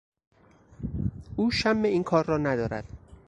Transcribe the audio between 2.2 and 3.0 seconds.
را ندارد.